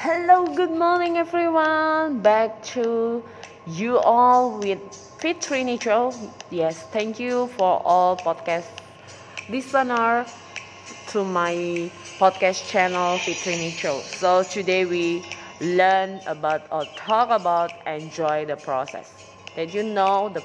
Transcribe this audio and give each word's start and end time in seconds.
Hello, 0.00 0.54
good 0.54 0.70
morning, 0.70 1.16
everyone. 1.18 2.20
Back 2.22 2.62
to 2.74 3.22
you 3.66 3.98
all 3.98 4.58
with 4.58 4.78
Fit 5.18 5.40
Trini. 5.40 5.76
Yes, 6.50 6.84
thank 6.92 7.18
you 7.20 7.48
for 7.48 7.82
all 7.84 8.16
podcast 8.16 8.68
listener 9.48 10.26
to 11.08 11.24
my 11.24 11.90
podcast 12.18 12.68
channel 12.70 13.18
Fit 13.18 13.36
Trini. 13.40 14.04
So 14.06 14.42
today 14.44 14.84
we 14.84 15.24
learn 15.60 16.20
about 16.26 16.62
or 16.70 16.86
talk 16.96 17.30
about 17.30 17.72
enjoy 17.86 18.44
the 18.46 18.56
process. 18.56 19.12
That 19.56 19.74
you 19.74 19.82
know 19.82 20.28
the 20.28 20.40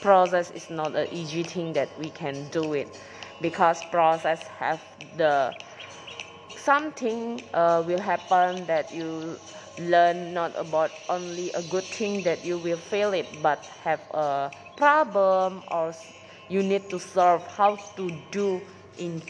process 0.00 0.50
is 0.50 0.68
not 0.70 0.96
an 0.96 1.08
easy 1.12 1.44
thing 1.44 1.72
that 1.74 1.96
we 1.98 2.10
can 2.10 2.48
do 2.50 2.72
it 2.74 2.88
because 3.40 3.82
process 3.84 4.46
have 4.58 4.82
the 5.16 5.54
something 6.68 7.40
uh, 7.54 7.82
will 7.86 7.98
happen 7.98 8.66
that 8.66 8.92
you 8.92 9.40
learn 9.78 10.34
not 10.34 10.52
about 10.58 10.90
only 11.08 11.50
a 11.52 11.62
good 11.62 11.84
thing 11.90 12.22
that 12.22 12.44
you 12.44 12.58
will 12.58 12.76
fail 12.76 13.14
it 13.14 13.26
but 13.40 13.58
have 13.82 14.00
a 14.12 14.52
problem 14.76 15.62
or 15.68 15.94
you 16.50 16.62
need 16.62 16.90
to 16.90 16.98
solve 16.98 17.46
how 17.56 17.72
to 17.96 18.12
do 18.30 18.60
in 18.98 19.22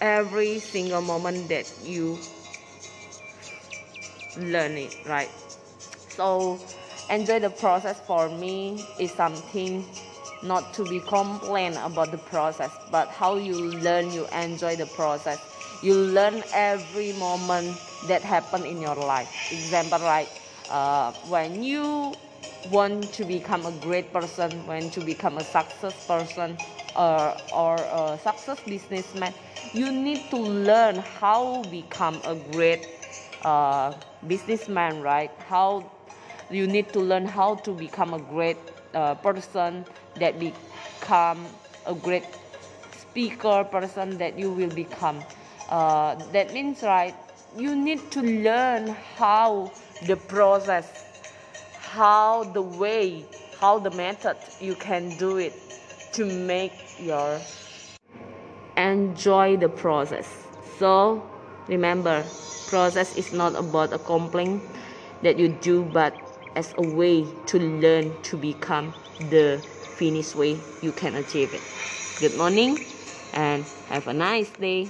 every 0.00 0.60
single 0.60 1.02
moment 1.02 1.48
that 1.48 1.66
you 1.84 2.16
learn 4.36 4.78
it 4.78 4.94
right? 5.06 5.32
So 6.14 6.60
enjoy 7.10 7.40
the 7.40 7.50
process. 7.50 7.98
For 8.06 8.28
me 8.28 8.86
is 8.96 9.10
something 9.10 9.84
not 10.42 10.72
to 10.74 10.84
be 10.84 11.00
complain 11.00 11.76
about 11.78 12.12
the 12.12 12.22
process 12.30 12.70
but 12.92 13.08
how 13.08 13.36
you 13.38 13.56
learn 13.82 14.12
you 14.12 14.24
enjoy 14.28 14.76
the 14.76 14.86
process 14.86 15.40
you 15.82 15.94
learn 15.94 16.44
every 16.52 17.12
moment 17.12 17.78
that 18.06 18.24
happen 18.24 18.64
in 18.66 18.80
your 18.80 18.96
life. 18.96 19.28
Example 19.50 20.00
right 20.00 20.28
uh, 20.68 21.12
when 21.26 21.62
you 21.62 22.16
want 22.70 23.12
to 23.12 23.24
become 23.24 23.66
a 23.66 23.72
great 23.72 24.12
person 24.12 24.66
when 24.66 24.90
to 24.90 25.00
become 25.00 25.38
a 25.38 25.44
success 25.44 25.94
person 26.06 26.58
or, 26.96 27.36
or 27.52 27.84
a 27.84 28.18
success 28.20 28.58
businessman 28.66 29.32
you 29.72 29.92
need 29.92 30.28
to 30.30 30.36
learn 30.36 30.98
how 30.98 31.62
become 31.70 32.20
a 32.24 32.34
great 32.34 32.80
uh, 33.42 33.92
businessman 34.26 35.00
right? 35.02 35.30
How 35.46 35.90
you 36.50 36.66
need 36.66 36.92
to 36.92 37.00
learn 37.00 37.26
how 37.26 37.56
to 37.56 37.72
become 37.72 38.14
a 38.14 38.18
great 38.18 38.58
uh, 38.94 39.14
person 39.16 39.84
that 40.16 40.40
become 40.40 41.48
a 41.86 41.94
great 41.94 42.24
speaker 42.90 43.64
person 43.64 44.18
that 44.18 44.38
you 44.38 44.50
will 44.50 44.70
become 44.70 45.24
uh, 45.68 46.14
that 46.32 46.52
means 46.52 46.82
right 46.82 47.14
you 47.56 47.74
need 47.74 48.10
to 48.10 48.22
learn 48.22 48.88
how 49.16 49.70
the 50.06 50.16
process 50.16 50.86
how 51.80 52.44
the 52.44 52.62
way 52.62 53.24
how 53.60 53.78
the 53.78 53.90
method 53.90 54.36
you 54.60 54.74
can 54.76 55.16
do 55.16 55.38
it 55.38 55.52
to 56.12 56.24
make 56.24 56.72
your 57.00 57.40
enjoy 58.76 59.56
the 59.56 59.68
process. 59.68 60.44
So 60.78 61.22
remember 61.66 62.24
process 62.68 63.14
is 63.16 63.32
not 63.32 63.56
about 63.56 63.92
a 63.92 63.98
complaint 63.98 64.62
that 65.22 65.38
you 65.38 65.48
do 65.48 65.82
but 65.82 66.14
as 66.54 66.74
a 66.78 66.82
way 66.82 67.26
to 67.46 67.58
learn 67.58 68.14
to 68.22 68.36
become 68.36 68.94
the 69.30 69.60
finished 69.96 70.36
way 70.36 70.60
you 70.80 70.92
can 70.92 71.16
achieve 71.16 71.52
it. 71.52 71.62
Good 72.20 72.36
morning 72.36 72.78
and 73.34 73.64
have 73.88 74.06
a 74.06 74.14
nice 74.14 74.50
day 74.50 74.88